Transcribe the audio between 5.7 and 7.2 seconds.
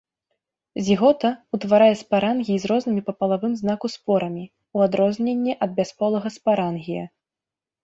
бясполага спарангія.